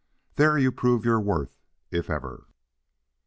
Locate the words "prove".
0.71-1.05